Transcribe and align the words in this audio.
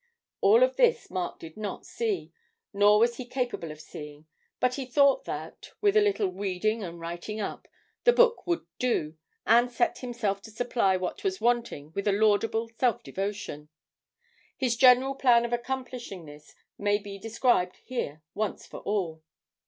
All 0.41 0.63
of 0.63 0.77
this 0.77 1.11
Mark 1.11 1.37
did 1.37 1.55
not 1.55 1.85
see, 1.85 2.33
nor 2.73 2.97
was 2.97 3.17
he 3.17 3.23
capable 3.27 3.71
of 3.71 3.79
seeing, 3.79 4.25
but 4.59 4.73
he 4.73 4.83
thought 4.87 5.25
that, 5.25 5.73
with 5.79 5.95
a 5.95 6.01
little 6.01 6.27
'weeding' 6.27 6.83
and 6.83 6.99
'writing 6.99 7.39
up,' 7.39 7.67
the 8.03 8.11
book 8.11 8.47
would 8.47 8.65
do, 8.79 9.15
and 9.45 9.71
set 9.71 9.99
himself 9.99 10.41
to 10.41 10.49
supply 10.49 10.97
what 10.97 11.23
was 11.23 11.39
wanting 11.39 11.91
with 11.93 12.07
a 12.07 12.11
laudable 12.13 12.67
self 12.79 13.03
devotion. 13.03 13.69
His 14.57 14.75
general 14.75 15.13
plan 15.13 15.45
of 15.45 15.53
accomplishing 15.53 16.25
this 16.25 16.55
may 16.79 16.97
be 16.97 17.19
described 17.19 17.75
here 17.85 18.23
once 18.33 18.65
for 18.65 18.79
all. 18.79 19.21